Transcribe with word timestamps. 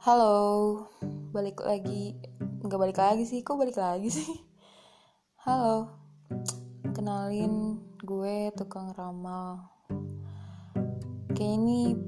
Halo, 0.00 0.88
balik 1.28 1.60
lagi. 1.60 2.16
Nggak 2.64 2.80
balik 2.80 2.96
lagi 2.96 3.28
sih, 3.28 3.44
kok 3.44 3.60
balik 3.60 3.76
lagi 3.76 4.08
sih? 4.08 4.32
Halo, 5.44 5.92
kenalin 6.96 7.76
gue 8.00 8.48
tukang 8.56 8.96
ramal. 8.96 9.60
Kayak 11.36 11.52
ini 11.52 12.00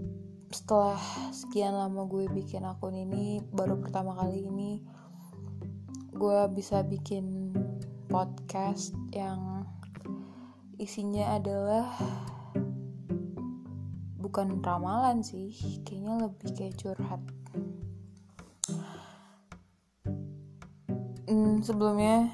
setelah 0.48 0.96
sekian 1.36 1.76
lama 1.76 2.08
gue 2.08 2.32
bikin 2.32 2.64
akun 2.64 2.96
ini 2.96 3.44
Baru 3.52 3.76
pertama 3.76 4.16
kali 4.16 4.48
ini 4.48 4.80
Gue 6.16 6.48
bisa 6.48 6.80
bikin 6.80 7.52
podcast 8.08 8.96
yang 9.12 9.68
isinya 10.80 11.36
adalah 11.36 11.92
bukan 14.16 14.64
ramalan 14.64 15.20
sih 15.20 15.52
kayaknya 15.84 16.24
lebih 16.24 16.50
kayak 16.56 16.76
curhat 16.80 17.20
hmm, 21.32 21.64
sebelumnya 21.64 22.28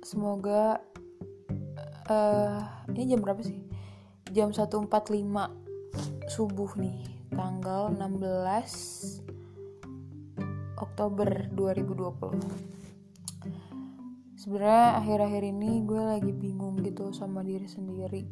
semoga 0.00 0.80
uh, 2.08 2.58
ini 2.88 3.12
jam 3.12 3.20
berapa 3.20 3.44
sih? 3.44 3.60
Jam 4.32 4.48
1.45 4.56 4.88
subuh 6.32 6.72
nih 6.80 7.04
tanggal 7.36 7.92
16 7.92 9.20
Oktober 10.80 11.52
2020 11.52 12.80
sebenarnya 14.40 14.98
akhir-akhir 14.98 15.42
ini 15.52 15.84
gue 15.84 16.02
lagi 16.02 16.32
bingung 16.32 16.80
gitu 16.80 17.12
sama 17.12 17.44
diri 17.44 17.68
sendiri. 17.68 18.24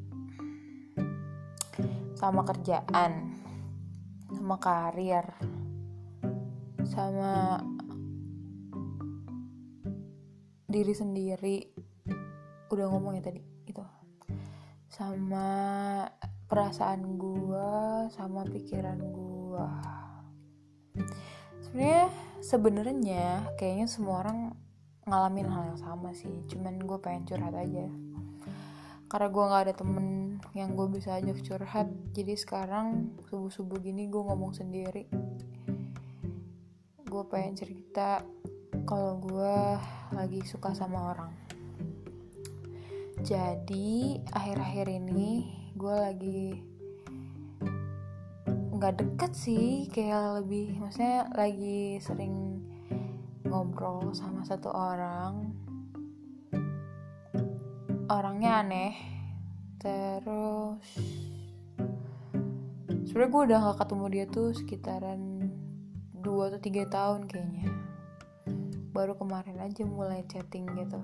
Sama 2.17 2.43
kerjaan 2.49 3.37
sama 4.31 4.57
karir 4.57 5.27
sama 6.87 7.59
diri 10.71 10.95
sendiri. 10.95 11.57
Udah 12.71 12.87
ngomong 12.87 13.19
ya 13.19 13.23
tadi 13.27 13.43
itu 13.67 13.83
sama 14.87 15.49
perasaan 16.47 17.19
gua 17.19 18.07
sama 18.15 18.47
pikiran 18.47 18.99
gua. 19.11 19.69
Sebenarnya 21.63 22.07
sebenarnya 22.43 23.27
kayaknya 23.59 23.87
semua 23.91 24.23
orang 24.27 24.39
ngalamin 25.07 25.51
hal 25.51 25.75
yang 25.75 25.81
sama 25.83 26.15
sih. 26.15 26.47
Cuman 26.47 26.79
gue 26.83 26.99
pengen 27.03 27.27
curhat 27.27 27.55
aja. 27.55 27.87
Karena 29.11 29.27
gue 29.27 29.45
nggak 29.51 29.63
ada 29.67 29.75
temen 29.75 30.07
yang 30.55 30.79
gue 30.79 30.87
bisa 30.87 31.19
ajak 31.19 31.43
curhat. 31.43 31.91
Jadi 32.15 32.35
sekarang 32.39 33.19
subuh 33.27 33.51
subuh 33.51 33.79
gini 33.83 34.07
gue 34.07 34.23
ngomong 34.23 34.55
sendiri. 34.55 35.11
Gue 37.07 37.23
pengen 37.27 37.59
cerita 37.59 38.23
kalau 38.91 39.23
gue 39.23 39.55
lagi 40.19 40.43
suka 40.43 40.75
sama 40.75 41.15
orang. 41.15 41.31
Jadi 43.23 44.19
akhir-akhir 44.35 44.91
ini 44.91 45.47
gue 45.79 45.95
lagi 45.95 46.59
nggak 48.51 48.99
deket 48.99 49.33
sih 49.39 49.87
kayak 49.95 50.43
lebih 50.43 50.75
maksudnya 50.83 51.31
lagi 51.39 52.03
sering 52.03 52.67
ngobrol 53.47 54.11
sama 54.11 54.43
satu 54.43 54.75
orang. 54.75 55.55
Orangnya 58.11 58.67
aneh. 58.67 58.99
Terus 59.79 60.83
sebenarnya 63.07 63.31
gue 63.31 63.43
udah 63.55 63.59
gak 63.71 63.79
ketemu 63.87 64.05
dia 64.11 64.25
tuh 64.27 64.51
sekitaran 64.51 65.23
dua 66.19 66.51
atau 66.51 66.59
tiga 66.59 66.91
tahun 66.91 67.31
kayaknya 67.31 67.90
baru 68.91 69.15
kemarin 69.15 69.63
aja 69.63 69.87
mulai 69.87 70.27
chatting 70.27 70.67
gitu. 70.75 70.99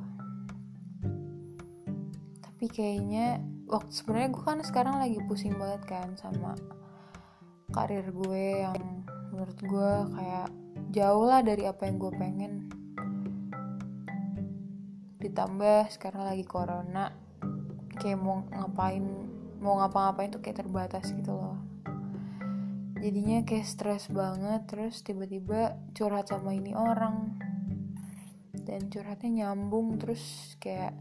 Tapi 2.43 2.67
kayaknya 2.73 3.39
waktu 3.71 3.93
sebenarnya 3.93 4.31
gue 4.33 4.43
kan 4.43 4.59
sekarang 4.65 4.97
lagi 4.99 5.19
pusing 5.29 5.55
banget 5.55 5.83
kan 5.87 6.09
sama 6.19 6.57
karir 7.71 8.07
gue 8.11 8.65
yang 8.65 9.07
menurut 9.31 9.59
gue 9.61 9.93
kayak 10.17 10.49
jauh 10.91 11.25
lah 11.29 11.45
dari 11.45 11.69
apa 11.69 11.85
yang 11.87 11.97
gue 12.01 12.13
pengen. 12.17 12.53
Ditambah 15.21 15.93
sekarang 15.93 16.27
lagi 16.27 16.49
corona 16.49 17.13
kayak 18.01 18.19
mau 18.19 18.45
ngapain 18.49 19.05
mau 19.61 19.81
ngapa-ngapain 19.81 20.33
tuh 20.33 20.41
kayak 20.41 20.65
terbatas 20.65 21.13
gitu 21.13 21.37
loh. 21.37 21.61
Jadinya 22.97 23.45
kayak 23.45 23.69
stres 23.69 24.09
banget 24.09 24.65
terus 24.65 25.05
tiba-tiba 25.05 25.77
curhat 25.93 26.33
sama 26.33 26.57
ini 26.57 26.73
orang 26.73 27.36
dan 28.67 28.91
curhatnya 28.91 29.47
nyambung 29.47 30.03
terus 30.03 30.59
kayak 30.59 30.99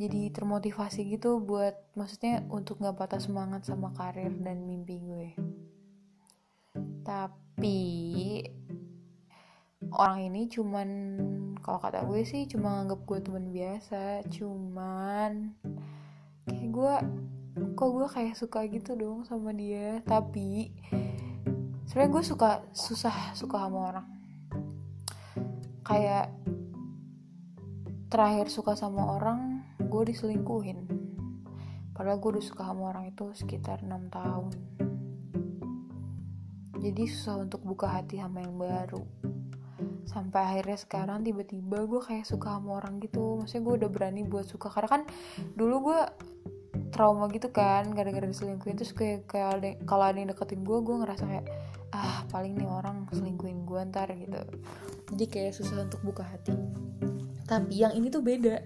jadi 0.00 0.32
termotivasi 0.32 1.12
gitu 1.12 1.44
buat 1.44 1.76
maksudnya 1.92 2.40
untuk 2.48 2.80
nggak 2.80 2.96
patah 2.96 3.20
semangat 3.20 3.68
sama 3.68 3.92
karir 3.92 4.32
dan 4.40 4.64
mimpi 4.64 4.96
gue. 4.96 5.28
Tapi 7.04 7.80
orang 9.92 10.32
ini 10.32 10.48
cuman 10.48 10.88
kalau 11.60 11.76
kata 11.84 12.08
gue 12.08 12.24
sih 12.24 12.48
cuma 12.48 12.80
nganggap 12.80 13.04
gue 13.04 13.18
teman 13.20 13.46
biasa 13.52 14.24
cuman 14.32 15.52
kayak 16.48 16.68
gue 16.72 16.94
kok 17.76 17.90
gue 17.92 18.08
kayak 18.08 18.40
suka 18.40 18.64
gitu 18.72 18.96
dong 18.96 19.28
sama 19.28 19.52
dia. 19.52 20.00
Tapi 20.08 20.72
sebenarnya 21.84 22.12
gue 22.16 22.24
suka 22.24 22.50
susah 22.72 23.36
suka 23.36 23.68
sama 23.68 23.78
orang. 23.92 24.08
Kayak 25.84 26.39
terakhir 28.10 28.50
suka 28.50 28.74
sama 28.74 29.06
orang 29.14 29.62
gue 29.78 30.02
diselingkuhin. 30.10 30.82
Padahal 31.94 32.18
gue 32.18 32.30
udah 32.34 32.44
suka 32.44 32.66
sama 32.66 32.90
orang 32.90 33.14
itu 33.14 33.30
sekitar 33.38 33.86
6 33.86 34.10
tahun. 34.10 34.50
Jadi 36.82 37.02
susah 37.06 37.46
untuk 37.46 37.62
buka 37.62 37.86
hati 37.86 38.18
sama 38.18 38.42
yang 38.42 38.58
baru. 38.58 39.06
Sampai 40.10 40.42
akhirnya 40.42 40.74
sekarang 40.74 41.22
tiba-tiba 41.22 41.86
gue 41.86 42.02
kayak 42.02 42.26
suka 42.26 42.58
sama 42.58 42.82
orang 42.82 42.98
gitu. 42.98 43.38
Maksudnya 43.38 43.62
gue 43.62 43.74
udah 43.86 43.90
berani 43.94 44.26
buat 44.26 44.50
suka. 44.50 44.74
Karena 44.74 44.90
kan 44.90 45.02
dulu 45.54 45.94
gue 45.94 46.00
trauma 46.90 47.30
gitu 47.30 47.54
kan 47.54 47.94
gara-gara 47.94 48.26
diselingkuhin. 48.26 48.74
Terus 48.74 48.90
kayak 48.90 49.30
kalau 49.86 50.02
ada 50.02 50.18
yang 50.18 50.34
deketin 50.34 50.66
gue 50.66 50.78
gue 50.82 50.96
ngerasa 50.98 51.24
kayak 51.30 51.46
ah 51.94 52.26
paling 52.26 52.58
nih 52.58 52.66
orang 52.66 53.06
selingkuhin 53.14 53.62
gue 53.62 53.80
ntar 53.86 54.10
gitu. 54.18 54.42
Jadi 55.14 55.24
kayak 55.30 55.52
susah 55.54 55.86
untuk 55.86 56.02
buka 56.02 56.26
hati 56.26 56.58
tapi 57.50 57.82
yang 57.82 57.90
ini 57.98 58.06
tuh 58.06 58.22
beda. 58.22 58.62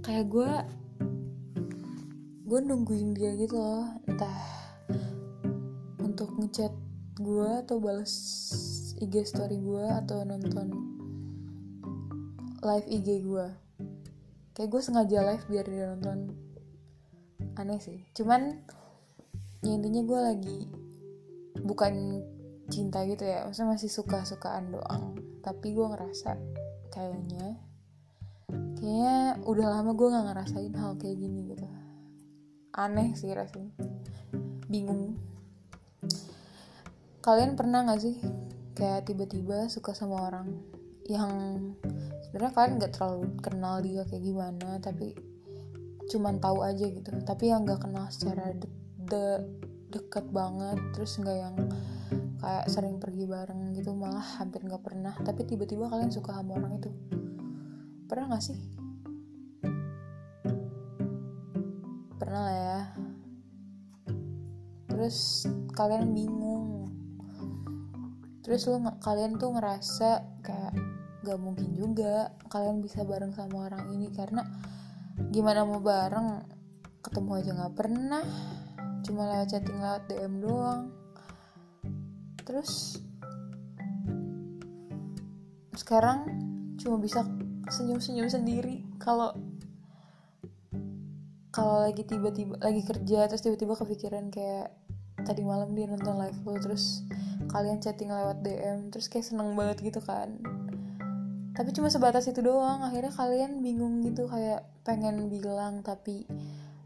Kayak 0.00 0.26
gue 0.32 0.50
gue 2.48 2.60
nungguin 2.64 3.12
dia 3.12 3.36
gitu 3.36 3.60
loh. 3.60 3.84
Entah 4.08 4.40
untuk 6.00 6.32
ngechat 6.40 6.72
gue 7.20 7.50
atau 7.60 7.76
balas 7.76 8.12
IG 8.96 9.28
story 9.28 9.60
gue 9.60 9.84
atau 9.84 10.24
nonton 10.24 10.72
live 12.64 12.88
IG 12.88 13.20
gue 13.28 13.46
kayak 14.56 14.70
gue 14.70 14.80
sengaja 14.80 15.20
live 15.28 15.44
biar 15.52 15.66
dia 15.68 15.92
nonton. 15.92 16.32
Aneh 17.60 17.84
sih. 17.84 18.00
Cuman 18.16 18.64
ya 19.60 19.76
intinya 19.76 20.00
gue 20.00 20.20
lagi 20.24 20.58
bukan 21.60 22.24
cinta 22.72 23.04
gitu 23.04 23.28
ya. 23.28 23.44
Maksudnya 23.44 23.76
masih 23.76 23.90
suka-sukaan 23.92 24.72
doang. 24.72 25.20
Tapi 25.44 25.76
gue 25.76 25.84
ngerasa 25.84 26.53
kayaknya. 26.94 27.58
Kayaknya 28.78 29.42
udah 29.42 29.66
lama 29.66 29.90
gue 29.98 30.08
nggak 30.14 30.26
ngerasain 30.30 30.74
hal 30.78 30.94
kayak 30.94 31.18
gini 31.18 31.50
gitu. 31.50 31.66
Aneh 32.78 33.18
sih 33.18 33.34
rasanya. 33.34 33.74
Bingung. 34.70 35.18
Kalian 37.18 37.58
pernah 37.58 37.82
nggak 37.82 38.00
sih 38.00 38.16
kayak 38.78 39.10
tiba-tiba 39.10 39.66
suka 39.66 39.90
sama 39.90 40.30
orang 40.30 40.46
yang 41.10 41.34
sebenarnya 42.22 42.52
kalian 42.54 42.74
nggak 42.78 42.92
terlalu 42.94 43.26
kenal 43.42 43.76
dia 43.82 44.02
kayak 44.08 44.24
gimana 44.24 44.78
tapi 44.78 45.18
cuman 46.06 46.38
tahu 46.38 46.62
aja 46.62 46.86
gitu. 46.86 47.10
Tapi 47.26 47.50
yang 47.50 47.66
nggak 47.66 47.82
kenal 47.82 48.06
secara 48.14 48.54
de, 48.54 48.68
de 49.10 49.24
deket 49.90 50.26
banget 50.34 50.78
terus 50.94 51.18
nggak 51.18 51.38
yang 51.38 51.56
kayak 52.38 52.66
sering 52.70 52.98
pergi 52.98 53.24
bareng 53.28 53.74
gitu 53.76 53.94
malah 53.94 54.24
hampir 54.40 54.64
nggak 54.64 54.82
pernah. 54.82 55.14
Tapi 55.20 55.46
tiba-tiba 55.46 55.86
kalian 55.90 56.10
suka 56.10 56.34
sama 56.34 56.58
orang 56.58 56.80
itu. 56.80 56.90
Pernah 58.10 58.24
nggak 58.34 58.44
sih? 58.44 58.58
Pernah 62.18 62.40
lah 62.40 62.54
ya. 62.54 62.80
Terus 64.90 65.48
kalian 65.74 66.14
bingung. 66.14 66.90
Terus 68.44 68.68
lo 68.68 68.76
kalian 69.00 69.40
tuh 69.40 69.56
ngerasa 69.56 70.40
kayak 70.44 70.76
gak 71.24 71.40
mungkin 71.40 71.72
juga 71.72 72.36
kalian 72.52 72.84
bisa 72.84 73.00
bareng 73.02 73.32
sama 73.32 73.72
orang 73.72 73.88
ini. 73.96 74.12
Karena 74.12 74.44
gimana 75.32 75.64
mau 75.64 75.80
bareng 75.80 76.44
ketemu 77.00 77.30
aja 77.40 77.50
nggak 77.56 77.74
pernah. 77.74 78.24
Cuma 79.04 79.28
lewat 79.28 79.48
chatting 79.52 79.80
lewat 79.80 80.04
DM 80.08 80.34
doang 80.44 81.03
terus 82.44 83.00
sekarang 85.74 86.30
cuma 86.78 86.96
bisa 87.02 87.26
senyum-senyum 87.68 88.28
sendiri. 88.30 88.84
Kalau 89.00 89.34
kalau 91.54 91.86
lagi 91.86 92.02
tiba-tiba 92.02 92.58
lagi 92.58 92.82
kerja 92.82 93.30
terus 93.30 93.42
tiba-tiba 93.42 93.78
kepikiran 93.78 94.26
kayak 94.28 94.74
tadi 95.22 95.46
malam 95.46 95.72
dia 95.72 95.86
nonton 95.86 96.18
live 96.18 96.40
lo 96.42 96.58
terus 96.58 97.06
kalian 97.46 97.78
chatting 97.78 98.10
lewat 98.10 98.42
DM 98.42 98.90
terus 98.90 99.06
kayak 99.06 99.26
seneng 99.26 99.54
banget 99.54 99.80
gitu 99.80 100.02
kan. 100.02 100.38
Tapi 101.54 101.70
cuma 101.70 101.86
sebatas 101.86 102.26
itu 102.26 102.42
doang. 102.42 102.82
Akhirnya 102.82 103.14
kalian 103.14 103.62
bingung 103.62 104.02
gitu 104.02 104.26
kayak 104.26 104.66
pengen 104.82 105.30
bilang 105.30 105.86
tapi 105.86 106.26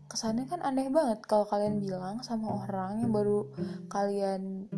kesannya 0.08 0.48
kan 0.48 0.64
aneh 0.64 0.88
banget 0.88 1.20
kalau 1.28 1.44
kalian 1.44 1.84
bilang 1.84 2.24
sama 2.24 2.64
orang 2.64 3.04
yang 3.04 3.12
baru 3.12 3.44
kalian 3.92 4.68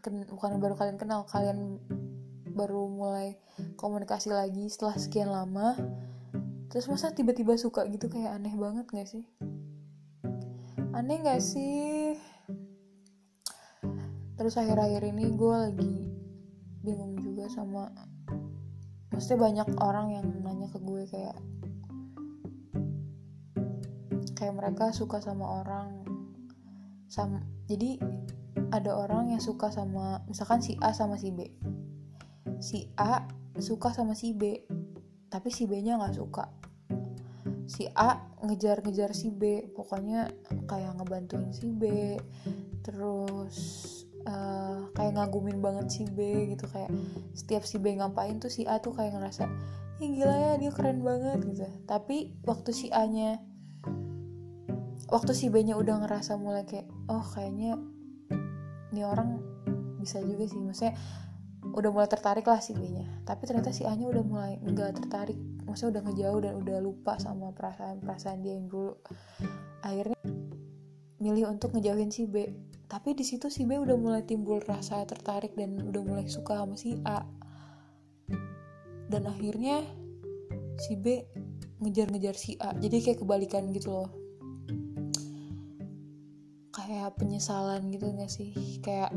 ken, 0.00 0.26
bukan 0.26 0.56
baru 0.60 0.74
kalian 0.76 0.98
kenal 0.98 1.28
kalian 1.28 1.80
baru 2.50 2.90
mulai 2.90 3.38
komunikasi 3.76 4.32
lagi 4.34 4.66
setelah 4.68 4.96
sekian 4.96 5.30
lama. 5.30 5.76
Terus 6.70 6.86
masa 6.88 7.14
tiba-tiba 7.14 7.54
suka 7.58 7.86
gitu 7.90 8.08
kayak 8.08 8.40
aneh 8.40 8.54
banget 8.54 8.86
gak 8.90 9.08
sih? 9.08 9.24
Aneh 10.96 11.20
gak 11.22 11.42
sih? 11.42 12.14
Terus 14.38 14.56
akhir-akhir 14.56 15.04
ini 15.12 15.36
gue 15.36 15.56
lagi 15.56 15.94
bingung 16.80 17.20
juga 17.20 17.44
sama 17.52 17.92
maksudnya 19.12 19.52
banyak 19.52 19.68
orang 19.84 20.16
yang 20.16 20.26
nanya 20.40 20.72
ke 20.72 20.80
gue 20.80 21.04
kayak 21.12 21.36
kayak 24.40 24.56
mereka 24.56 24.88
suka 24.96 25.20
sama 25.20 25.60
orang. 25.60 26.00
Sama 27.12 27.44
jadi 27.68 28.00
ada 28.70 28.94
orang 28.94 29.34
yang 29.34 29.42
suka 29.42 29.68
sama 29.74 30.22
misalkan 30.30 30.62
si 30.62 30.78
A 30.78 30.94
sama 30.94 31.18
si 31.18 31.34
B. 31.34 31.50
Si 32.62 32.86
A 32.94 33.26
suka 33.58 33.90
sama 33.90 34.14
si 34.14 34.32
B 34.32 34.62
tapi 35.30 35.50
si 35.50 35.66
B 35.66 35.82
nya 35.82 35.98
nggak 35.98 36.16
suka. 36.16 36.50
Si 37.70 37.86
A 37.94 38.30
ngejar-ngejar 38.42 39.14
si 39.14 39.30
B 39.30 39.70
pokoknya 39.70 40.30
kayak 40.66 40.98
ngebantuin 40.98 41.54
si 41.54 41.70
B 41.70 42.16
terus 42.82 43.56
uh, 44.26 44.88
kayak 44.96 45.14
ngagumin 45.14 45.60
banget 45.60 45.86
si 45.92 46.02
B 46.08 46.50
gitu 46.50 46.66
kayak 46.66 46.90
setiap 47.36 47.62
si 47.62 47.78
B 47.78 47.94
ngapain 47.94 48.40
tuh 48.40 48.50
si 48.50 48.66
A 48.66 48.80
tuh 48.82 48.96
kayak 48.96 49.14
ngerasa 49.14 49.46
ih 50.00 50.10
gila 50.16 50.32
ya 50.32 50.52
dia 50.56 50.72
keren 50.72 51.04
banget 51.04 51.44
gitu. 51.44 51.68
Tapi 51.84 52.32
waktu 52.48 52.70
si 52.72 52.88
A 52.90 53.04
nya 53.06 53.38
waktu 55.12 55.32
si 55.36 55.52
B 55.52 55.60
nya 55.62 55.76
udah 55.76 56.06
ngerasa 56.06 56.40
mulai 56.40 56.64
kayak 56.64 56.88
oh 57.12 57.22
kayaknya 57.22 57.76
ini 58.90 59.02
orang 59.06 59.38
bisa 60.00 60.18
juga 60.24 60.48
sih 60.48 60.58
maksudnya 60.58 60.96
udah 61.60 61.90
mulai 61.92 62.08
tertarik 62.08 62.48
lah 62.48 62.58
si 62.58 62.72
B 62.72 62.88
nya 62.88 63.20
tapi 63.30 63.46
ternyata 63.46 63.70
si 63.70 63.86
A 63.86 63.94
nya 63.94 64.10
udah 64.10 64.24
mulai 64.26 64.58
nggak 64.58 64.90
tertarik. 64.98 65.38
Maksudnya 65.62 65.90
udah 65.94 66.02
ngejauh 66.10 66.40
dan 66.42 66.54
udah 66.58 66.78
lupa 66.82 67.14
sama 67.22 67.54
perasaan-perasaan 67.54 68.42
dia 68.42 68.58
yang 68.58 68.66
dulu. 68.66 68.98
Akhirnya 69.86 70.18
milih 71.22 71.46
untuk 71.46 71.78
ngejauhin 71.78 72.10
si 72.10 72.26
B. 72.26 72.50
Tapi 72.90 73.14
di 73.14 73.22
situ 73.22 73.46
si 73.46 73.70
B 73.70 73.78
udah 73.78 73.94
mulai 73.94 74.26
timbul 74.26 74.58
rasa 74.66 75.06
tertarik 75.06 75.54
dan 75.54 75.78
udah 75.78 76.02
mulai 76.02 76.26
suka 76.26 76.58
sama 76.58 76.74
si 76.74 76.98
A. 77.06 77.22
Dan 79.06 79.30
akhirnya 79.30 79.86
si 80.74 80.98
B 80.98 81.22
ngejar-ngejar 81.78 82.34
si 82.34 82.58
A. 82.58 82.74
Jadi 82.74 82.96
kayak 82.98 83.22
kebalikan 83.22 83.70
gitu 83.70 83.94
loh 83.94 84.19
kayak 86.90 87.14
penyesalan 87.22 87.86
gitu 87.94 88.10
gak 88.18 88.26
sih? 88.26 88.50
Kayak 88.82 89.14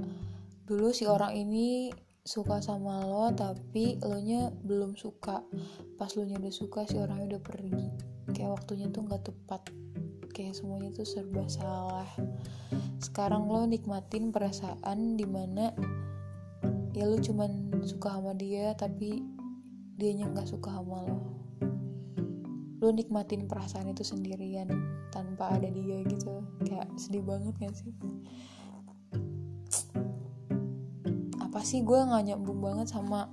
dulu 0.70 0.94
si 0.94 1.10
orang 1.10 1.34
ini 1.34 1.90
suka 2.22 2.62
sama 2.62 3.02
lo 3.02 3.34
tapi 3.34 3.98
lo 3.98 4.22
nya 4.22 4.54
belum 4.62 4.94
suka. 4.94 5.42
Pas 5.98 6.14
lo 6.14 6.22
nya 6.22 6.38
udah 6.38 6.54
suka 6.54 6.86
si 6.86 7.02
orangnya 7.02 7.34
udah 7.34 7.42
pergi. 7.42 7.90
Kayak 8.30 8.62
waktunya 8.62 8.94
tuh 8.94 9.10
nggak 9.10 9.26
tepat. 9.26 9.74
Kayak 10.38 10.54
semuanya 10.54 10.94
tuh 10.94 11.10
serba 11.10 11.50
salah. 11.50 12.06
Sekarang 13.02 13.50
lo 13.50 13.66
nikmatin 13.66 14.30
perasaan 14.30 15.18
di 15.18 15.26
mana 15.26 15.74
ya 16.94 17.10
lo 17.10 17.18
cuman 17.18 17.74
suka 17.82 18.22
sama 18.22 18.38
dia 18.38 18.78
tapi 18.78 19.26
dia 19.98 20.14
nya 20.14 20.30
nggak 20.30 20.46
suka 20.46 20.78
sama 20.78 21.10
lo 21.10 21.43
lo 22.84 22.92
nikmatin 22.92 23.48
perasaan 23.48 23.96
itu 23.96 24.04
sendirian 24.04 24.68
tanpa 25.08 25.56
ada 25.56 25.72
dia 25.72 26.04
gitu. 26.04 26.44
Kayak 26.68 26.92
sedih 27.00 27.24
banget 27.24 27.56
gak 27.64 27.76
sih? 27.80 27.96
Sih? 31.64 31.80
Gue 31.80 31.96
nggak 31.96 32.28
nyambung 32.28 32.60
banget 32.60 32.92
sama 32.92 33.32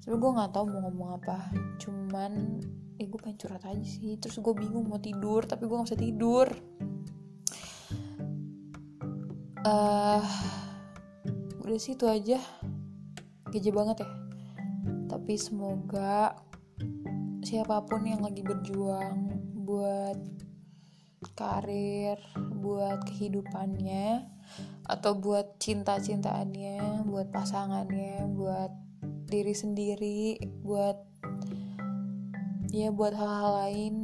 sebenernya 0.00 0.24
gue 0.24 0.30
nggak 0.40 0.50
tahu 0.56 0.64
mau 0.72 0.80
ngomong 0.88 1.10
apa. 1.20 1.36
Cuman 1.76 2.32
eh 2.96 3.04
gue 3.04 3.20
pengen 3.20 3.36
curhat 3.36 3.60
aja 3.68 3.84
sih. 3.84 4.16
Terus 4.16 4.40
gue 4.40 4.54
bingung 4.56 4.88
mau 4.88 4.96
tidur 4.96 5.44
tapi 5.44 5.68
gue 5.68 5.76
nggak 5.76 5.88
bisa 5.92 6.00
tidur. 6.00 6.48
Uh, 9.68 10.24
udah 11.60 11.76
sih 11.76 11.92
itu 11.92 12.08
aja. 12.08 12.40
Geje 13.52 13.68
banget 13.68 14.00
ya. 14.00 14.08
Tapi 15.06 15.36
semoga 15.36 16.40
siapa 17.46 17.78
pun 17.86 18.02
yang 18.02 18.26
lagi 18.26 18.42
berjuang 18.42 19.30
buat 19.62 20.18
karir 21.38 22.18
buat 22.58 23.06
kehidupannya 23.06 24.26
atau 24.90 25.14
buat 25.14 25.54
cinta-cintaannya, 25.62 27.06
buat 27.06 27.30
pasangannya, 27.30 28.26
buat 28.34 28.74
diri 29.30 29.54
sendiri, 29.54 30.42
buat 30.66 30.98
ya 32.74 32.90
buat 32.90 33.14
hal-hal 33.14 33.50
lain 33.62 33.94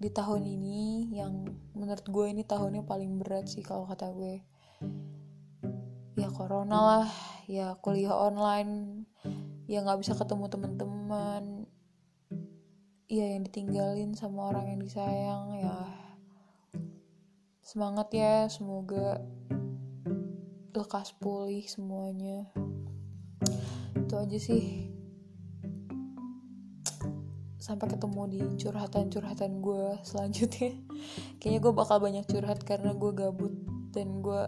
di 0.00 0.08
tahun 0.08 0.48
ini 0.48 1.12
yang 1.20 1.44
menurut 1.76 2.04
gue 2.08 2.26
ini 2.32 2.48
tahunnya 2.48 2.88
paling 2.88 3.20
berat 3.20 3.44
sih 3.52 3.60
kalau 3.60 3.84
kata 3.84 4.08
gue. 4.16 4.40
Ya 6.16 6.32
corona 6.32 6.80
lah 6.80 7.08
ya 7.44 7.76
kuliah 7.84 8.16
online 8.16 9.04
ya 9.68 9.84
nggak 9.84 10.00
bisa 10.00 10.16
ketemu 10.16 10.48
teman-teman 10.48 11.68
ya 13.06 13.22
yang 13.22 13.46
ditinggalin 13.46 14.18
sama 14.18 14.50
orang 14.50 14.74
yang 14.74 14.80
disayang 14.82 15.62
ya. 15.62 15.78
Semangat 17.62 18.10
ya 18.10 18.50
semoga 18.50 19.22
lekas 20.74 21.14
pulih 21.14 21.62
semuanya. 21.70 22.50
Itu 23.94 24.14
aja 24.18 24.38
sih. 24.42 24.90
Sampai 27.62 27.90
ketemu 27.90 28.22
di 28.30 28.40
curhatan-curhatan 28.58 29.62
gue 29.62 29.86
selanjutnya. 30.02 30.74
Kayaknya 31.38 31.60
gue 31.62 31.72
bakal 31.74 32.02
banyak 32.02 32.26
curhat 32.26 32.62
karena 32.66 32.90
gue 32.90 33.10
gabut 33.14 33.54
dan 33.94 34.18
gue 34.18 34.42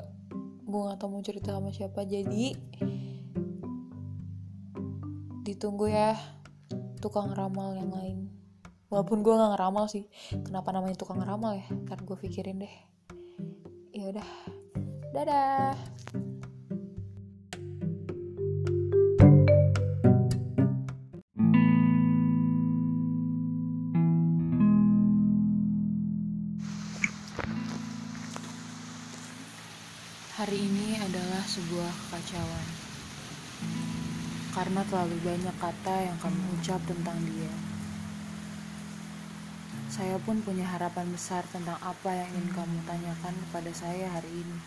gue 0.69 0.81
gak 0.85 0.99
tau 0.99 1.11
mau 1.11 1.23
cerita 1.23 1.55
sama 1.55 1.71
siapa. 1.71 2.03
Jadi 2.03 2.59
ditunggu 5.47 5.87
ya 5.89 6.19
tukang 6.99 7.33
ramal 7.33 7.73
yang 7.79 7.95
lain 7.95 8.28
walaupun 8.89 9.21
gue 9.21 9.35
gak 9.37 9.53
ngeramal 9.57 9.85
sih. 9.89 10.09
Kenapa 10.45 10.73
namanya 10.73 10.97
tukang 10.97 11.21
ramal 11.21 11.57
ya? 11.57 11.69
Karena 11.89 12.03
gue 12.05 12.17
pikirin 12.17 12.65
deh. 12.65 12.75
Ya 13.93 14.05
udah. 14.13 14.29
Dadah. 15.13 15.77
Hari 30.39 30.55
ini 30.55 30.95
adalah 31.03 31.43
sebuah 31.45 31.93
kekacauan. 32.09 32.69
Karena 34.55 34.81
terlalu 34.87 35.19
banyak 35.27 35.57
kata 35.59 35.95
yang 36.09 36.17
kamu 36.23 36.41
ucap 36.63 36.79
tentang 36.87 37.19
dia. 37.27 37.68
Saya 39.87 40.19
pun 40.27 40.43
punya 40.43 40.67
harapan 40.67 41.07
besar 41.15 41.47
tentang 41.55 41.79
apa 41.79 42.11
yang 42.11 42.29
ingin 42.35 42.51
kamu 42.59 42.79
tanyakan 42.83 43.35
kepada 43.47 43.71
saya 43.71 44.11
hari 44.11 44.31
ini. 44.43 44.59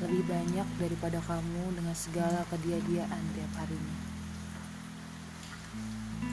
Lebih 0.00 0.24
banyak 0.24 0.68
daripada 0.80 1.20
kamu 1.28 1.76
dengan 1.76 1.92
segala 1.92 2.48
kedia-diaan 2.48 3.24
tiap 3.36 3.52
harinya. 3.60 3.98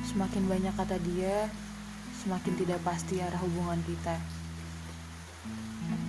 Semakin 0.07 0.43
banyak 0.47 0.73
kata 0.79 0.97
dia, 1.03 1.51
semakin 2.23 2.53
tidak 2.55 2.79
pasti 2.87 3.19
arah 3.19 3.41
hubungan 3.43 3.83
kita 3.83 4.15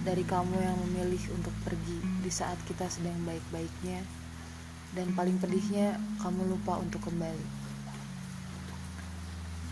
dari 0.06 0.22
kamu 0.22 0.54
yang 0.62 0.78
memilih 0.86 1.18
untuk 1.34 1.50
pergi 1.66 1.98
di 2.22 2.30
saat 2.30 2.54
kita 2.70 2.86
sedang 2.86 3.18
baik-baiknya, 3.26 4.06
dan 4.94 5.10
paling 5.18 5.34
pedihnya, 5.42 5.98
kamu 6.22 6.46
lupa 6.46 6.78
untuk 6.78 7.02
kembali. 7.02 7.65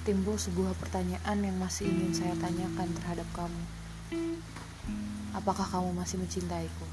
Timbul 0.05 0.37
sebuah 0.37 0.77
pertanyaan 0.77 1.41
yang 1.41 1.57
masih 1.57 1.89
ingin 1.89 2.13
saya 2.13 2.37
tanyakan 2.37 2.93
terhadap 2.93 3.25
kamu. 3.33 3.63
Apakah 5.33 5.65
kamu 5.65 5.97
masih 5.97 6.21
mencintaiku? 6.21 6.85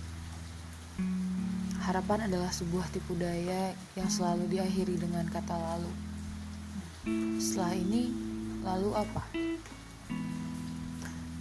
Harapan 1.84 2.32
adalah 2.32 2.56
sebuah 2.56 2.88
tipu 2.88 3.20
daya 3.20 3.76
yang 4.00 4.08
selalu 4.08 4.48
diakhiri 4.48 4.96
dengan 4.96 5.28
kata 5.28 5.52
lalu. 5.52 5.92
Setelah 7.36 7.76
ini, 7.76 8.16
lalu 8.64 8.96
apa? 8.96 9.28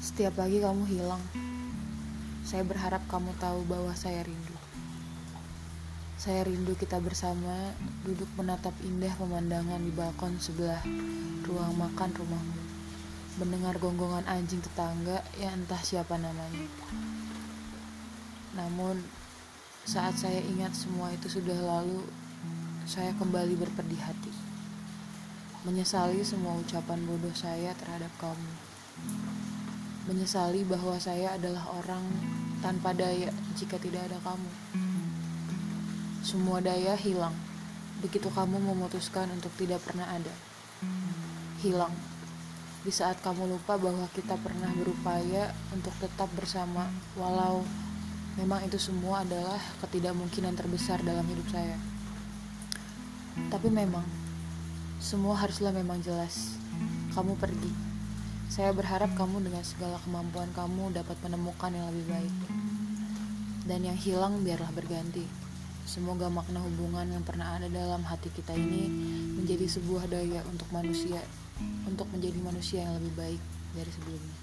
Setiap 0.03 0.43
pagi 0.43 0.59
kamu 0.59 0.91
hilang. 0.91 1.23
Saya 2.43 2.67
berharap 2.67 3.07
kamu 3.07 3.31
tahu 3.39 3.63
bahwa 3.71 3.95
saya 3.95 4.27
rindu. 4.27 4.60
Saya 6.21 6.45
rindu 6.45 6.77
kita 6.77 7.01
bersama 7.01 7.73
duduk 8.05 8.29
menatap 8.37 8.77
indah 8.85 9.09
pemandangan 9.17 9.81
di 9.81 9.89
balkon 9.89 10.37
sebelah 10.37 10.85
ruang 11.49 11.73
makan 11.81 12.13
rumahmu. 12.13 12.61
Mendengar 13.41 13.81
gonggongan 13.81 14.29
anjing 14.29 14.61
tetangga 14.61 15.25
yang 15.41 15.65
entah 15.65 15.81
siapa 15.81 16.21
namanya. 16.21 16.69
Namun 18.53 19.01
saat 19.89 20.13
saya 20.21 20.45
ingat 20.45 20.77
semua 20.77 21.09
itu 21.09 21.41
sudah 21.41 21.57
lalu, 21.57 22.05
saya 22.85 23.17
kembali 23.17 23.57
berpedih 23.57 24.05
hati. 24.05 24.37
Menyesali 25.65 26.21
semua 26.21 26.53
ucapan 26.61 27.01
bodoh 27.01 27.33
saya 27.33 27.73
terhadap 27.81 28.13
kamu. 28.21 28.53
Menyesali 30.05 30.69
bahwa 30.69 31.01
saya 31.01 31.41
adalah 31.41 31.65
orang 31.81 32.05
tanpa 32.61 32.93
daya 32.93 33.33
jika 33.57 33.81
tidak 33.81 34.05
ada 34.13 34.21
kamu. 34.21 34.53
Semua 36.21 36.61
daya 36.61 36.97
hilang 36.97 37.35
begitu 38.01 38.33
kamu 38.33 38.61
memutuskan 38.61 39.29
untuk 39.33 39.53
tidak 39.61 39.85
pernah 39.85 40.09
ada. 40.09 40.35
Hilang 41.61 41.93
di 42.81 42.89
saat 42.89 43.21
kamu 43.21 43.45
lupa 43.45 43.77
bahwa 43.77 44.09
kita 44.17 44.41
pernah 44.41 44.73
berupaya 44.73 45.53
untuk 45.69 45.93
tetap 46.01 46.33
bersama, 46.33 46.89
walau 47.13 47.61
Memang 48.39 48.63
itu 48.63 48.79
semua 48.79 49.27
adalah 49.27 49.59
ketidakmungkinan 49.83 50.55
terbesar 50.55 51.03
dalam 51.03 51.27
hidup 51.27 51.51
saya. 51.51 51.75
Tapi 53.51 53.67
memang, 53.69 54.07
semua 55.03 55.35
haruslah 55.35 55.75
memang 55.75 55.99
jelas. 55.99 56.55
Kamu 57.11 57.35
pergi. 57.35 57.69
Saya 58.47 58.71
berharap 58.71 59.19
kamu 59.19 59.51
dengan 59.51 59.67
segala 59.67 59.99
kemampuan 60.07 60.47
kamu 60.55 60.95
dapat 60.95 61.19
menemukan 61.27 61.75
yang 61.75 61.91
lebih 61.91 62.07
baik. 62.07 62.35
Dan 63.67 63.81
yang 63.83 63.99
hilang 63.99 64.47
biarlah 64.47 64.71
berganti. 64.71 65.40
Semoga 65.89 66.29
makna 66.29 66.61
hubungan 66.61 67.07
yang 67.09 67.25
pernah 67.25 67.57
ada 67.57 67.67
dalam 67.71 68.03
hati 68.05 68.29
kita 68.33 68.53
ini 68.57 68.89
menjadi 69.37 69.67
sebuah 69.67 70.11
daya 70.11 70.45
untuk 70.49 70.69
manusia, 70.75 71.21
untuk 71.87 72.07
menjadi 72.13 72.39
manusia 72.41 72.85
yang 72.85 72.97
lebih 73.01 73.13
baik 73.17 73.43
dari 73.75 73.91
sebelumnya. 73.95 74.37